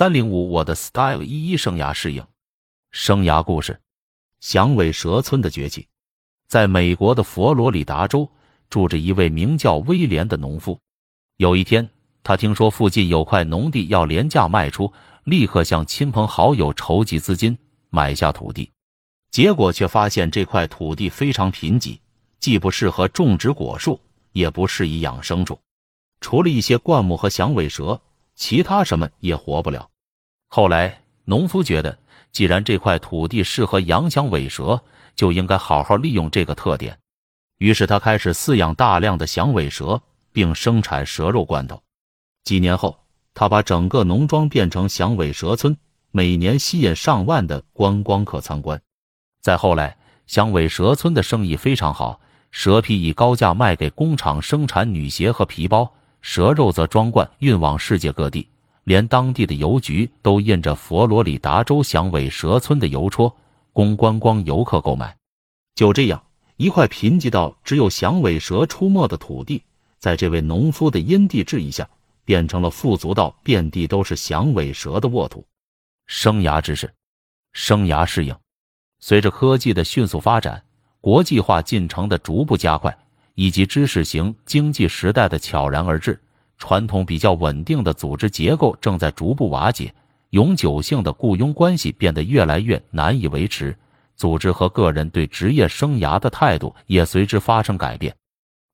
[0.00, 2.24] 三零五我的 Style 一一生涯适应，
[2.90, 3.78] 生涯故事，
[4.40, 5.88] 响尾蛇村的崛起。
[6.48, 8.26] 在美国的佛罗里达州，
[8.70, 10.80] 住着一位名叫威廉的农夫。
[11.36, 11.86] 有一天，
[12.22, 14.90] 他听说附近有块农地要廉价卖出，
[15.24, 17.58] 立刻向亲朋好友筹集资金
[17.90, 18.70] 买下土地。
[19.30, 22.00] 结果却发现这块土地非常贫瘠，
[22.38, 24.00] 既不适合种植果树，
[24.32, 25.60] 也不适宜养牲畜，
[26.22, 28.00] 除了一些灌木和响尾蛇，
[28.34, 29.89] 其他什么也活不了。
[30.52, 31.96] 后来，农夫觉得，
[32.32, 34.82] 既然这块土地适合养响尾蛇，
[35.14, 36.98] 就应该好好利用这个特点。
[37.58, 41.80] 于是，他开始饲养大量的响尾蛇，并生产蛇肉罐头。
[42.42, 42.98] 几年后，
[43.32, 45.76] 他把整个农庄变成响尾蛇村，
[46.10, 48.82] 每年吸引上万的观光客参观。
[49.40, 49.96] 再后来，
[50.26, 58.48] 响尾蛇村的生意非常好，蛇皮以高价卖给工厂生产女鞋和皮包，蛇肉则装罐运往世界各地，
[58.84, 63.34] 连当地的邮局都印着佛罗里达州响尾蛇村的邮戳，
[63.72, 65.16] 供观光游客购买。
[65.74, 66.22] 就这样，
[66.56, 69.62] 一块贫瘠到只有响尾蛇出没的土地，
[69.98, 71.88] 在这位农夫的因地制宜下，
[72.24, 75.46] 变成了富足到遍地都是响尾蛇的沃土。
[76.06, 76.92] 生涯知识，
[77.52, 78.36] 生涯适应。
[78.98, 80.62] 随着科技的迅速发展，
[81.00, 82.98] 国际化进程的逐步加快，
[83.34, 86.20] 以及知识型经济时代的悄然而至，
[86.60, 89.92] 传统比较稳定的组织结构正在逐步瓦解，
[90.28, 93.76] 永久性的雇佣关系变得越来越难以维持，
[94.14, 98.14] 组织和个人对职业生涯的态度也随之发生改变。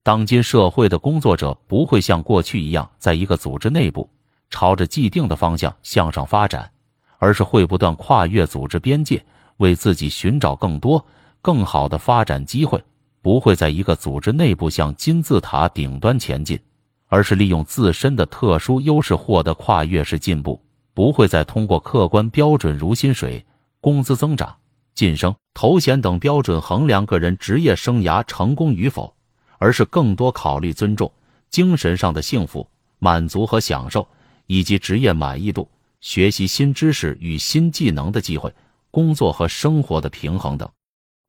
[0.02, 4.06] 当今社会的工作者不会像过去一样，在一个组织内部
[4.50, 6.70] 朝着既定的方向向上发展，
[7.18, 9.24] 而是会不断跨越组织边界。
[9.58, 11.02] 为自己寻找更多、
[11.40, 12.78] 更好的发展机会，
[13.22, 16.60] 不会在一个组织内部向金字塔顶端前进，
[17.08, 20.60] 而是利用自身的特殊优势获得跨越式进步；
[20.94, 23.44] 不会再通过客观标准如薪水、
[23.80, 24.56] 工资增长、
[24.94, 29.14] 晋升、头衔等标准衡量个人职业生涯成功与否，
[29.58, 31.10] 而是更多考虑尊重、
[31.50, 32.66] 精神上的幸福、
[32.98, 34.06] 满足和享受，
[34.46, 35.68] 以及职业满意度、
[36.00, 38.52] 学习新知识与新技能的机会。
[38.90, 40.66] 工作和生活的平衡等，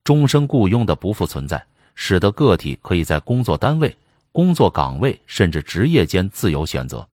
[0.06, 1.62] 终身雇佣的不复存在，
[1.96, 3.94] 使得个体可以在工作单位、
[4.32, 7.08] 工作岗位甚至职业间自由选择。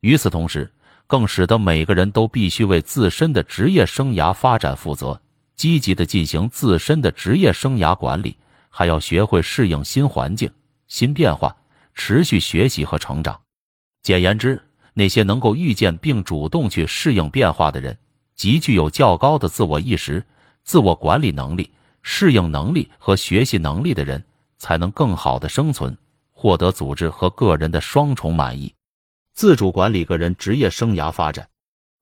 [0.00, 0.72] 与此同时，
[1.06, 5.20] 更使得每个人都必须为自身的职业生涯发展负责，
[5.56, 8.36] 积极的进行自身的职业生涯管理，
[8.68, 10.50] 还要学会适应新环境、
[10.86, 11.54] 新变化，
[11.94, 13.38] 持续学习和成长。
[14.02, 14.62] 简言之，
[14.94, 17.98] 那些能够预见并主动去适应变化的人。
[18.34, 20.24] 极具有较高的自我意识、
[20.62, 21.70] 自我管理能力、
[22.00, 24.24] 适应能力和学习能力的人，
[24.56, 25.94] 才能更好的生存，
[26.40, 28.74] 获得组织和个人的双重满意。
[29.34, 31.46] 自主管理个人职业生涯发展，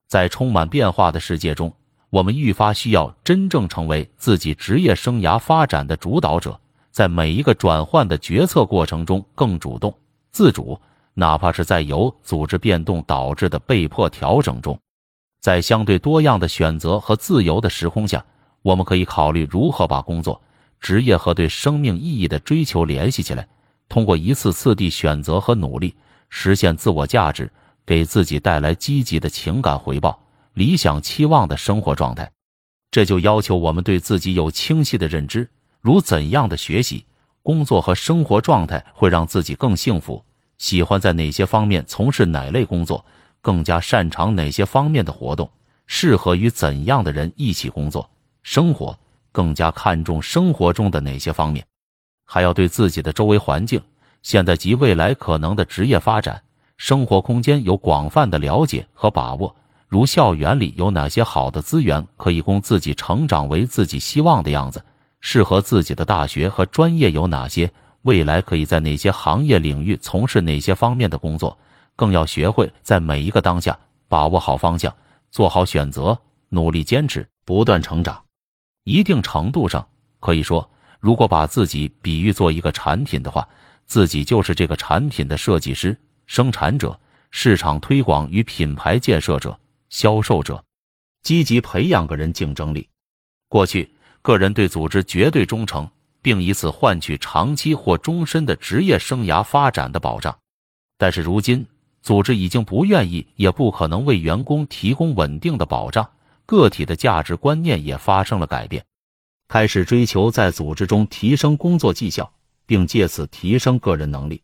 [0.07, 1.73] 在充满变化的世界中，
[2.09, 6.57] 我们愈发需要真正成为自己职业生涯发展的主导者，
[6.89, 9.93] 在每一个转换的决策过程中更主动、
[10.31, 10.79] 自主，
[11.15, 14.79] 哪怕是在由组织变动导致的被迫调整中。
[15.41, 18.25] 在相对多样的选择和自由的时空下，
[18.61, 20.41] 我们可以考虑如何把工作、
[20.79, 23.45] 职业和对生命意义的追求联系起来，
[23.89, 25.93] 通过一次次地选择和努力，
[26.29, 27.51] 实现自我价值，
[27.85, 30.17] 给自己带来积极的情感回报、
[30.53, 32.31] 理想期望的生活状态。
[32.91, 35.49] 这就要求我们对自己有清晰的认知，
[35.81, 37.05] 如怎样的学习、
[37.43, 40.23] 工作和生活状态会让自己更幸福，
[40.57, 43.03] 喜欢在哪些方面从事哪类工作。
[43.41, 45.49] 更加擅长哪些方面的活动，
[45.87, 48.09] 适合与怎样的人一起工作、
[48.43, 48.99] 生活？
[49.31, 51.65] 更加看重生活中的哪些方面？
[52.31, 53.81] 还要对自己的周围环境、
[54.21, 56.39] 现在及未来可能的职业发展、
[56.77, 59.55] 生活空间有广泛的了解和把握。
[59.87, 64.85] 如校园里有哪些好的资源可以供自己成长为自己希望的样子？
[65.21, 67.71] 适合自己的大学和专业有哪些？
[68.03, 71.57] 未来可以在哪些行业领域从事哪些方面的工作？
[71.95, 73.75] 更要学会在每一个当下
[74.07, 74.93] 把握好方向，
[75.31, 76.15] 做好选择，
[76.49, 78.21] 努力坚持，不断成长。
[78.83, 79.87] 一定程度上
[80.19, 80.69] 可以说，
[80.99, 83.47] 如果把自己比喻做一个产品的话，
[83.85, 86.99] 自己就是这个产品的设计师、生产者、
[87.31, 89.57] 市场推广与品牌建设者、
[89.89, 90.63] 销售者。
[91.21, 92.87] 积极培养个人竞争力。
[93.49, 95.89] 过去，个人对组织绝对忠诚，
[96.21, 100.37] 并以此换取长期或终身的职业生涯发展的保障。
[100.97, 101.65] 但是如今，
[102.01, 106.09] 组织已经不愿意，也不可能为员工提供稳定的保障。
[106.45, 108.83] 个体的价值观念也发生了改变，
[109.49, 112.31] 开始追求在组织中提升工作绩效，
[112.67, 114.43] 并借此提升个人能力。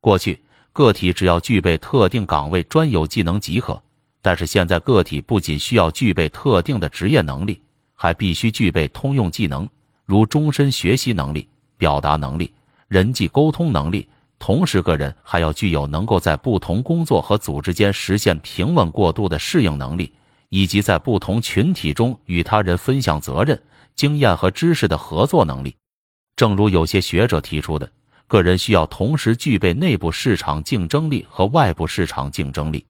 [0.00, 0.42] 过去，
[0.72, 3.78] 个体只要具备特定岗位专有技能即可，
[4.22, 7.60] 但是现在个体不仅需要具备特定的职业能力，
[7.94, 9.68] 还必须具备通用技能，
[10.06, 11.46] 如终身学习能力、
[11.76, 12.50] 表达能力、
[12.88, 14.08] 人际沟通能力。
[14.38, 20.10] 同时，个人还要具有能够在不同工作和组织间实现平稳过渡的适应能力，
[20.48, 23.60] 以及在不同群体中与他人分享责任、
[23.98, 25.76] 经验和知识的合作能力。
[26.36, 27.90] 正如有些学者提出的，
[28.28, 32.86] 个人需要同时具备内部市场竞争力和外部市场竞争力。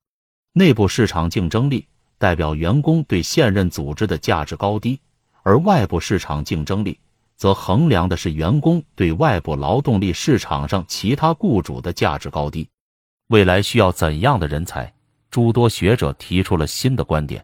[0.52, 1.87] 内部市场竞争力
[2.19, 5.00] 代表员工对现任组织的价值高低，
[5.43, 6.99] 而外部市场竞争力
[7.37, 12.69] 则衡量的是员工对外部劳动力市场上其他雇主的价值高低。
[13.28, 14.93] 未来需要怎样的人才？
[15.31, 17.43] 诸多学者提出了新的观点。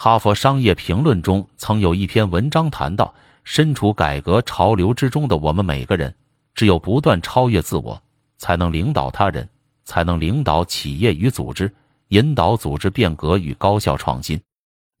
[0.00, 3.12] 哈佛商业评论中曾有一篇文章谈到。
[3.42, 6.14] 身处改革潮流之中的我们每个人，
[6.54, 8.00] 只有不断超越自我，
[8.36, 9.48] 才能领导他人，
[9.84, 11.74] 才能领导企业与组织，
[12.10, 14.40] 引导组织变革与高效创新。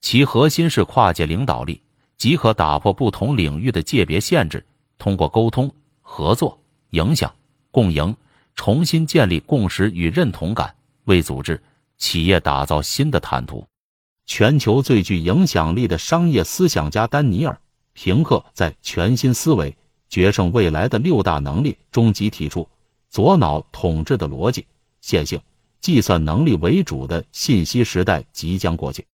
[0.00, 1.80] 其核心是跨界领导力，
[2.16, 4.66] 即可打破不同领域的界别限制，
[4.98, 6.58] 通过沟通、合作、
[6.90, 7.32] 影响、
[7.70, 8.16] 共赢，
[8.56, 10.74] 重新建立共识与认同感，
[11.04, 11.62] 为组织、
[11.98, 13.64] 企业打造新的坦途。
[14.28, 17.58] 全球最具影响力的商业思想家丹尼尔。
[17.94, 19.74] 平克在《全新思维：
[20.10, 22.68] 决胜未来的六大能力》中即提出，
[23.08, 24.66] 左脑统治的逻辑、
[25.00, 25.40] 线性、
[25.80, 29.04] 计算能力为主的信息时代即将过去，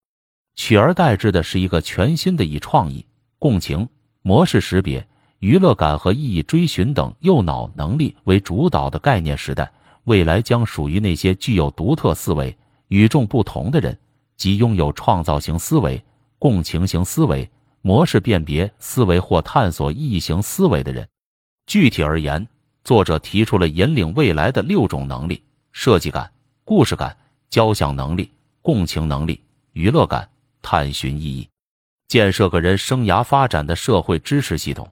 [0.55, 3.03] 取而代之的是一个全新的以创意、
[3.39, 3.87] 共情、
[4.21, 5.07] 模式识别、
[5.39, 9.71] 娱乐感和意义追寻等右脑能力为主导的概念时代。
[10.03, 12.55] 未来将属于那些具有独特思维、
[12.89, 13.97] 与众不同的人，
[14.37, 16.03] 即拥有创造型思维、
[16.39, 17.49] 共情型思维。
[17.81, 21.07] 模式辨别思维或探索意义型思维的人，
[21.67, 22.47] 具体而言，
[22.83, 26.31] 作者提出了引领未来的六种能力：设计感、
[26.63, 27.15] 故事感、
[27.47, 28.31] 交响能力、
[28.63, 29.39] 共情能力、
[29.73, 30.27] 娱乐感、
[30.63, 31.47] 探寻意义。
[32.07, 34.91] 建设个人生涯发展的社会支持系统。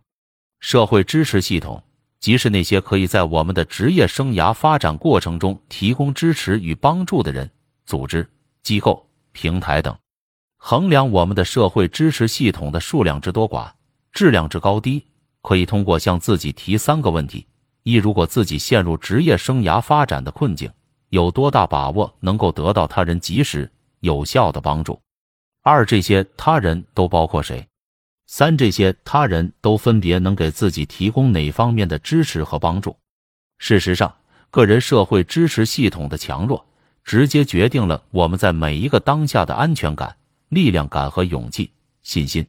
[0.59, 1.81] 社会支持系统
[2.19, 7.49] 即是那些可以在我们的职业生涯发展过程中提供支持与帮助的人、
[7.87, 8.29] 组织、
[8.61, 9.93] 机构、平台等。
[10.55, 13.69] 衡量我们的社会支持系统的数量之多寡、
[14.13, 15.05] 质量之高低，
[15.41, 17.45] 可以通过向自己提三个问题：
[17.83, 20.71] 一、如果自己陷入职业生涯发展的困境，
[21.09, 23.69] 有多大把握能够得到他人及时
[23.99, 24.93] 有效的帮助；
[25.63, 27.61] 二、这些他人都包括谁；
[28.27, 32.95] 三、这些他人都分别能给自己提供哪方面的支持和帮助。
[33.57, 34.15] 事实上，
[34.49, 36.65] 个人社会支持系统的强弱，
[37.03, 40.15] 直接决定了我们在每一个当下的安全感。
[40.49, 41.71] 力量感和勇气、
[42.03, 42.45] 信心，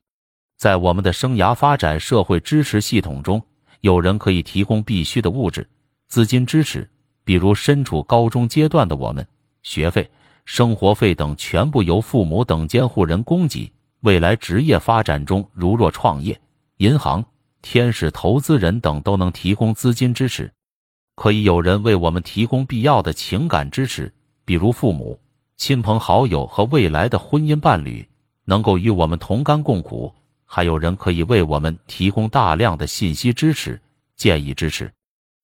[0.59, 3.43] 在我们的生涯发展社会支持系统中，
[3.81, 5.67] 有人可以提供必须的物质、
[6.09, 6.87] 资金支持，
[7.25, 9.27] 比如身处高中阶段的我们，
[9.63, 10.11] 学费、
[10.45, 16.39] 生活费等全部由父母等监护人供给；未来职业发展中，如若创业，
[16.77, 17.25] 银行、
[17.63, 20.53] 天使投资人等都能提供资金支持。
[21.17, 24.13] 可以有人为我们提供必要的情感支持，
[24.45, 25.19] 比如父母。
[25.57, 28.07] 亲朋好友和未来的婚姻伴侣
[28.45, 30.13] 能够与我们同甘共苦，
[30.45, 33.81] 还有人可以为我们提供大量的信息支持、
[34.17, 34.93] 建议支持。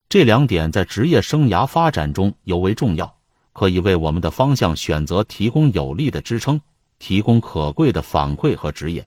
[0.09, 3.15] 这两点在职业生涯发展中尤为重要，
[3.53, 6.61] 可以为我们的方向选择提供有力的支撑，
[6.99, 9.05] 提供可贵的反馈和指引，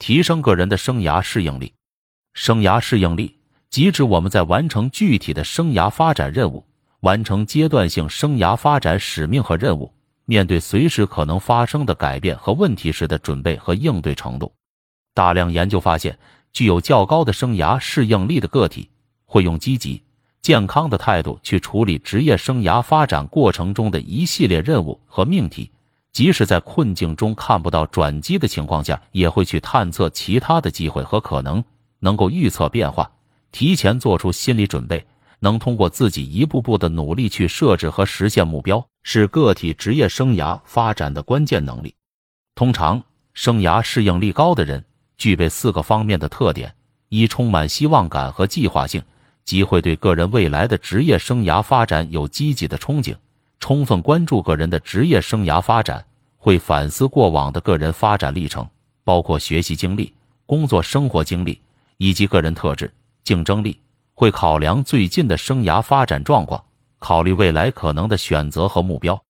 [0.00, 1.72] 提升个人的生涯适应力。
[2.34, 3.38] 生涯适应力
[3.70, 6.66] 即指我们在完成具体的生涯发展任务、
[7.02, 9.92] 完成阶段性生涯发展使命和任务。
[10.24, 14.52] 面对随时可能发生的改变和问题时的准备和应对程度，
[15.14, 16.16] 大量研究发现，
[16.52, 18.88] 具有较高的生涯适应力的个体
[19.24, 20.00] 会用积极、
[20.40, 25.68] 健康的态度去处理职业生涯发展过程中的一系列任务和命题，
[26.12, 31.62] 即使在困境中看不到转机的情况下，也会去探测其他的机会和可能，
[31.98, 33.10] 能够预测变化，
[33.50, 35.04] 提前做出心理准备。
[35.42, 41.92] 能通过自己一步步的努力去设置和实现目标，是个体职业生涯发展的关键能力。
[42.54, 43.02] 通常，
[43.34, 44.84] 生涯适应力高的人
[45.18, 46.72] 具备四个方面的特点：
[47.08, 49.02] 一、充满希望感和计划性，
[49.44, 53.16] 即会对个人未来的职业生涯发展有积极的憧憬，
[53.58, 56.04] 充分关注个人的职业生涯发展，
[56.36, 58.64] 会反思过往的个人发展历程，
[59.02, 60.14] 包括学习经历、
[60.46, 61.60] 工作生活经历
[61.96, 62.88] 以及个人特质、
[63.24, 63.76] 竞争力。
[64.14, 66.64] 会考量最近的生涯发展状况，
[66.98, 69.20] 考虑未来可能的选择和目标，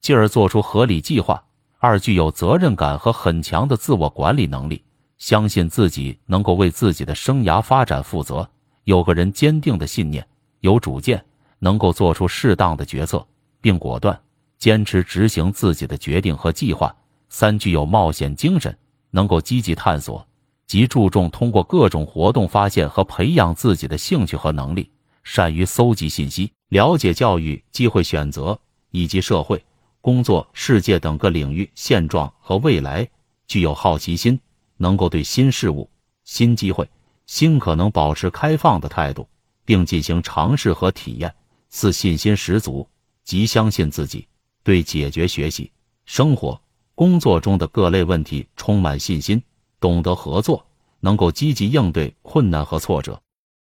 [0.00, 1.42] 进而做出合理计划。
[1.80, 4.82] 二、具有责任感和很强的自我管理能力，
[5.16, 8.48] 相信自己能够为自己的生涯发展负责，
[8.82, 10.26] 有个人坚定的信念，
[10.60, 11.24] 有主见，
[11.60, 13.24] 能够做出适当的决策，
[13.60, 14.20] 并果断、
[14.58, 16.88] 坚持执行自己的决定和计划；
[17.28, 18.76] 三、具有冒险精神，
[19.12, 20.26] 能够积极探索，
[20.68, 24.90] 即注重通过各种活动发现和培养自己的兴趣和能力，
[25.24, 28.60] 善于搜集信息，了解教育、机会选择
[28.90, 29.64] 以及社会、
[30.02, 33.02] 工作、世界等各领域现状和未来；
[33.46, 34.38] 具有好奇心，
[34.76, 35.88] 能够对新事物、
[36.24, 36.86] 新机会、
[37.24, 39.26] 新可能保持开放的态度，
[39.64, 41.30] 并进行尝试和体验；
[41.70, 42.86] 四、信心十足，
[43.24, 44.28] 即相信自己。
[44.62, 45.72] 对解决学习、
[46.04, 46.60] 生活、
[46.94, 49.42] 工作中的各类问题充满信心，
[49.80, 50.66] 懂得合作，
[51.00, 53.20] 能够积极应对困难和挫折。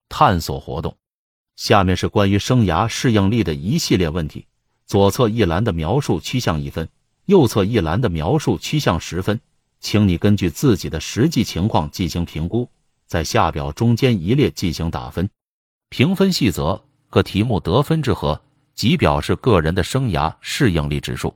[0.09, 0.95] 探索活动，
[1.55, 4.45] 下面是关于生涯适应力的一系列问题。
[4.85, 6.87] 左侧一栏的描述趋向一分，
[7.25, 9.39] 右侧一栏的描述趋向十分，
[9.79, 12.69] 请你根据自己的实际情况进行评估，
[13.07, 15.29] 在下表中间一列进行打分。
[15.89, 18.41] 评分细则：各题目得分之和。
[18.75, 21.33] 即表示个人的生涯适应力指数。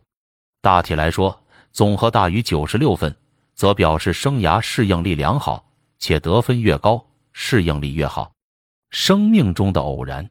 [0.62, 3.16] 大体来说，总和大于九十六分，
[3.60, 5.66] 则表示生涯适应力良好，
[5.98, 8.32] 且得分越高，适应力越好。
[8.90, 10.30] 生命中的偶然，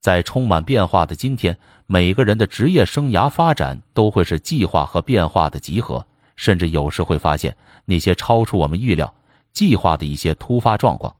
[0.00, 1.58] 在充满变化的今天，
[1.88, 9.12] 每个人的职业生涯发展都会是计划和变化的集合，甚至有时会发现那些超出我们预料、
[9.52, 11.16] 计划的一些突发状况，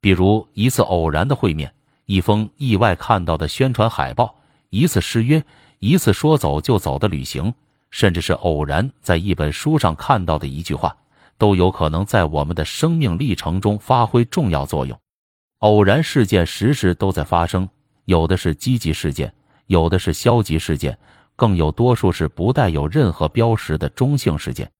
[0.00, 1.72] 比如一次偶然的会面，
[2.06, 4.34] 一封意外看到的宣传海报。
[4.70, 5.44] 一次失约，
[5.78, 7.54] 一次说走就走的旅行，
[7.90, 10.96] 甚至是偶然在一本书上看到的一句话，
[11.36, 14.98] 都有可能在我们的生命历程中发挥重要作用。
[15.58, 17.68] 偶然事件时时都在发生，
[18.04, 19.32] 有的是积极事件，
[19.66, 20.96] 有的是消极事件，
[21.36, 24.70] 更有多数是不带有任何标识的中性事件。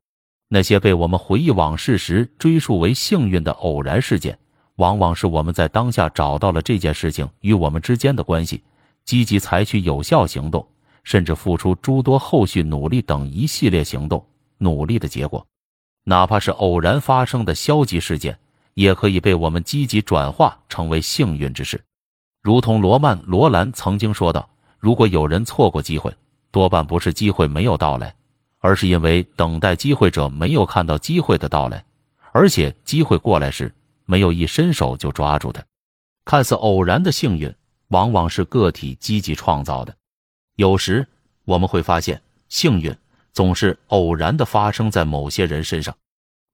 [0.48, 4.38] 那些被我们回忆往事时追溯为幸运的偶然事件，
[4.76, 8.62] 往往是我们在当下找到了这件事情与我们之间的关系。
[9.04, 10.66] 积极采取有效行动，
[11.04, 14.24] 甚至付出诸多后续努力等一系列行动
[14.58, 15.46] 努力的结果，
[16.04, 18.38] 哪怕是偶然发生的消极事件，
[18.74, 21.82] 也可以被我们积极转化成为幸运之事。
[22.42, 26.14] 如同罗曼·罗兰曾经说道：“如果有人错过机会，
[26.50, 28.14] 多半不是机会没有到来，
[28.58, 31.84] 而是因为等待机会者没有看到机会的到来，
[32.32, 35.64] 而且机会过来时没有一伸手就抓住它。”
[36.24, 37.52] 看似偶然的幸运。
[37.90, 39.92] 往往是个体积极创造的。
[40.60, 41.08] 有时
[41.46, 42.94] 我们会发现，幸运
[43.32, 45.96] 总是偶然的发生在某些人身上，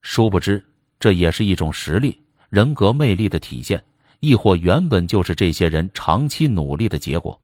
[0.00, 0.64] 殊不知
[1.00, 3.82] 这也是一种实力、人格魅力的体现，
[4.20, 7.36] 亦或原本就是这些人长期努力的结果。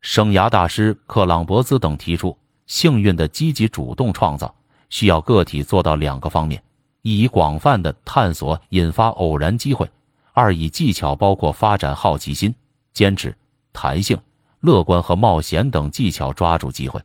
[0.00, 2.34] 生涯大师克朗伯兹等提出，
[2.66, 4.54] 幸运的积极主动创造
[4.88, 6.62] 需要个体做到两个方面：
[7.02, 9.86] 一以广泛的探索引发偶然机会；
[10.32, 12.54] 二以技巧包括发展好奇心。
[12.94, 13.36] 坚持、
[13.74, 14.18] 弹性、
[14.60, 17.00] 乐观和冒险等技巧抓住机会。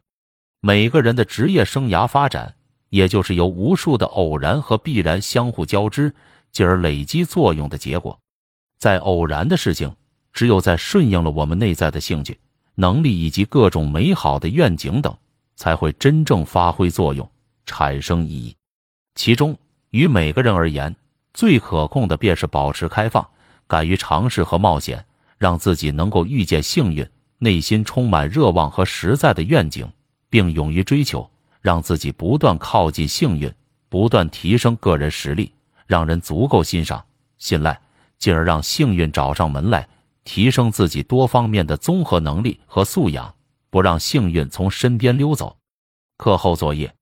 [0.61, 2.55] 每个人的职业生涯发展，
[2.89, 6.13] 也就是由无数的偶然和必然相互交织，
[6.51, 8.19] 进而累积作用的结果。
[8.79, 9.93] 在偶然的事情，
[10.31, 12.39] 只有在顺应了我们内在的兴趣、
[12.75, 15.15] 能力以及各种美好的愿景等，
[15.55, 17.29] 才会真正发挥作用，
[17.65, 18.55] 产生意义。
[19.15, 19.57] 其中，
[19.89, 20.95] 于每个人而言，
[21.33, 23.27] 最可控的便是保持开放，
[23.67, 25.05] 敢于尝试和冒险。
[25.39, 27.05] 让自己能够遇见幸运，
[27.43, 29.85] 内心充满热望和实在的愿景，
[30.29, 33.53] 并勇于追求，让自己不断靠近幸运，
[33.89, 35.51] 不断提升个人实力，
[35.85, 37.03] 让人足够欣赏、
[37.37, 37.77] 信赖，
[38.17, 39.85] 进而让幸运找上门来，
[40.23, 43.35] 提升自己多方面的综合能力和素养，
[43.69, 45.57] 不让幸运从身边溜走。
[46.17, 46.95] 课后作业：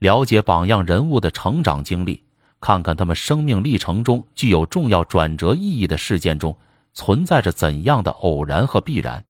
[0.00, 2.22] 了解榜样人物的成长经历，
[2.60, 6.54] 看看他们生命历程中具有重要转折意义的事件中。
[6.94, 9.24] 存在着怎样的偶然和必然？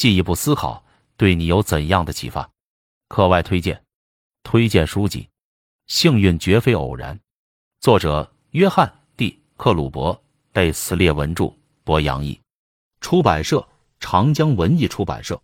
[0.00, 0.82] 进一步思考
[1.18, 2.48] 对你有怎样的启发？
[3.08, 3.84] 课外推荐：
[4.42, 5.24] 推荐书籍
[5.88, 7.14] 《幸运绝非偶然》，
[7.82, 10.18] 作者约翰 ·D· 克鲁伯，
[10.54, 11.52] 贝斯列文著，
[11.84, 12.40] 博洋译，
[13.02, 15.38] 出版社长江文艺出版社，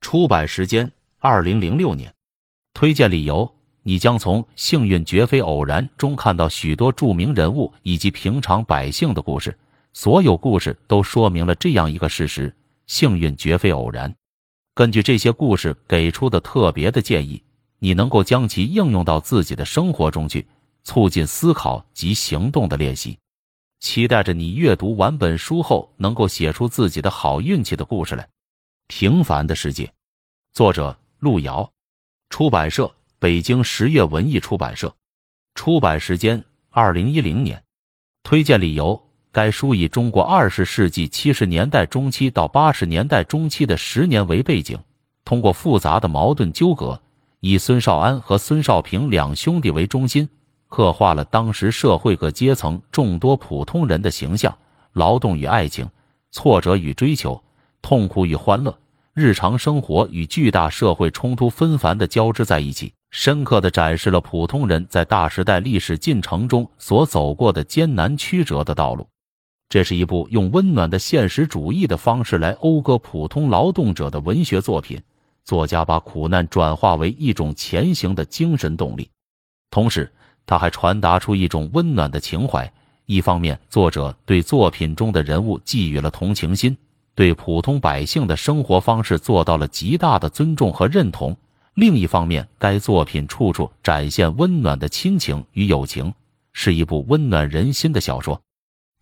[0.00, 2.10] 出版时间二零零六年。
[2.72, 9.58] 推荐理由：你将从《幸运绝非偶然》中看到许多著名人物以及平常百姓的故事。
[9.92, 12.56] 所有故事都说明了这样一个事实：
[12.90, 14.12] 幸运绝非偶然。
[14.74, 17.40] 根据这些故事给出的特别的建议，
[17.78, 20.48] 你能够将其应用到自己的生活中去，
[20.82, 23.16] 促进思考及行动的练习。
[23.78, 28.28] 期待着你阅读完本书后，能够写出自己的好运气的故事来。
[28.88, 29.92] 平凡的世界，
[30.52, 31.72] 作者路遥，
[32.28, 34.92] 出版社北京十月文艺出版社，
[35.54, 37.62] 出版时间二零一零年。
[38.24, 39.09] 推荐理由。
[39.32, 44.76] 该书以中国二十世纪七十年代中期到八十年代中期的十年为背景，
[45.24, 47.00] 通过复杂的矛盾纠葛，
[47.38, 50.28] 以孙少安和孙少平两兄弟为中心，
[50.68, 54.52] 刻画了当时社会各阶层众多普通人的形象：
[54.94, 55.88] 劳动与爱情，
[56.32, 57.40] 挫折与追求，
[57.82, 58.76] 痛苦与欢乐，
[59.14, 69.06] 日常生活与巨大社会冲突纷繁的交织在一起，深刻的展示了普通人在大时代历史进程中所走过的艰难曲折的道路。
[69.70, 75.00] 这是一部用温暖的现实主义的方式来讴歌普通劳动者的文学作品。
[75.44, 79.08] 作家把苦难转化为一种前行的精神动力，
[79.70, 80.12] 同时
[80.44, 82.70] 他还传达出一种温暖的情怀。
[83.06, 86.76] 一方面，作者对作品中的人物寄予了同情心，
[87.14, 91.32] 对普通百姓的生活方式做到了极大的尊重和认同；
[91.74, 96.12] 另一方面，该作品处处展现温暖的亲情与友情，
[96.52, 98.40] 是一部温暖人心的小说。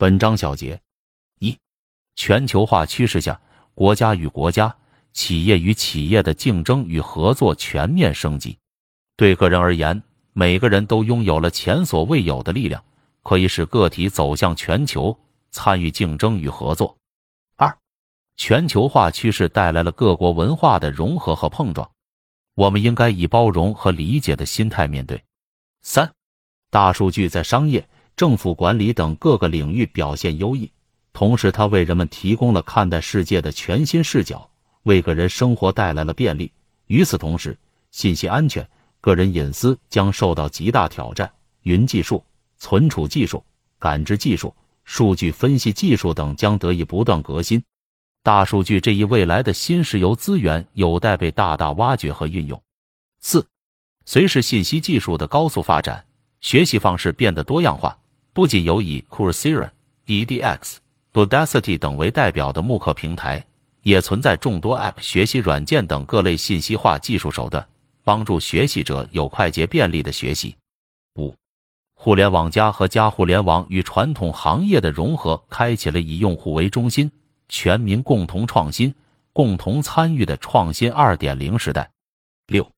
[0.00, 0.80] 本章小结：
[1.40, 1.58] 一、
[2.14, 3.40] 全球化趋势下，
[3.74, 4.76] 国家与国家、
[5.12, 8.56] 企业与企业的竞争与合作全面升级。
[9.16, 10.00] 对个人而言，
[10.32, 12.84] 每个人都拥有了前所未有的力量，
[13.24, 15.18] 可以使个体走向全球，
[15.50, 16.96] 参与竞争与合作。
[17.56, 17.76] 二、
[18.36, 21.90] 全球化趋势带来了各国文化的融合和碰撞，
[22.54, 25.24] 我们应该以包容和理解的心态面对。
[25.82, 26.12] 三、
[26.70, 27.88] 大数据在商业。
[28.18, 30.68] 政府管理等各个领域表现优异，
[31.12, 34.50] 同时它为人们提供了看待世界的全新视角，
[34.82, 36.50] 为个人生活带来了便利。
[36.88, 37.56] 与此同时，
[37.92, 38.68] 信息安全、
[39.00, 41.30] 个人隐私将受到极大挑战。
[41.62, 42.24] 云技术、
[42.56, 43.44] 存储技术、
[43.78, 47.62] 感知技术、数据分析技术等将得以不断革新。
[48.24, 52.60] 大数据这一未来的新石油资源有待被大大挖掘和运用。
[53.20, 53.46] 四，
[54.06, 56.04] 随着信息技术的高速发展，
[56.40, 57.96] 学习方式变得多样化。
[58.38, 59.68] 不仅有以 Coursera、
[60.06, 60.76] edX、
[61.12, 63.44] Udacity 等为代表的慕课平台，
[63.82, 67.66] 也存在众多 App 学习软件等各类信息化技术手段，
[68.04, 70.54] 帮助学习者有快捷便利的学习。
[71.16, 71.34] 五、
[71.94, 77.10] 互联网加和加互联网与传统行业的融合，开启了以用户为中心、
[77.48, 78.94] 全民共同创新、
[79.32, 81.90] 共同参与的创新二点零时代。
[82.46, 82.70] 六、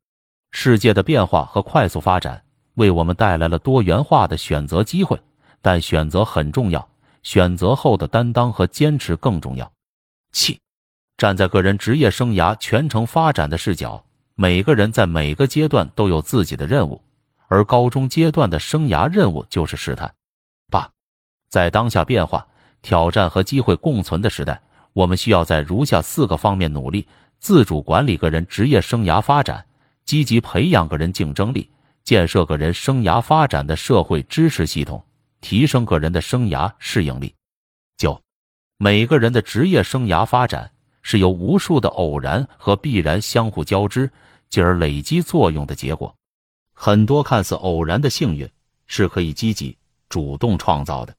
[0.53, 2.43] 世界的变化和快速发展，
[2.77, 5.21] 为我们带来了多元化的选择机会。
[5.63, 6.89] 但选择很重要，
[7.23, 9.71] 选择后的担当和坚持更重要。
[10.33, 10.59] 七，
[11.17, 17.03] 站在个人职业生涯全程发展的视角，每个人在每个阶段都有自己的任务，
[17.49, 20.15] 而高中阶段的生涯任务就是试探。
[20.71, 20.91] 八，
[21.49, 22.47] 在当下变化、
[22.81, 27.07] 挑战和机会共存的时代，我们需要在如下四个方面努力：
[27.39, 29.67] 自主管理个人职业生涯发展，
[30.05, 31.69] 积极培养个人竞争力，
[32.03, 35.05] 建设个人生涯发展的社会支持系统。
[35.41, 37.35] 提升个人的生涯适应力。
[37.97, 38.21] 九，
[38.79, 40.71] 每个人的职业生涯发展
[41.03, 44.11] 是由无数的偶然和必然相互交织，
[44.49, 46.15] 进而累积作用的结果。
[46.73, 48.49] 很多看似偶然的幸运
[48.87, 49.77] 是可以积极
[50.09, 51.15] 主动创造的。